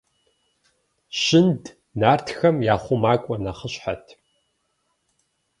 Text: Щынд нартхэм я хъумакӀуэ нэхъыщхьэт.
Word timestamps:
Щынд 1.21 1.63
нартхэм 1.99 2.55
я 2.73 2.75
хъумакӀуэ 2.83 3.35
нэхъыщхьэт. 3.43 4.05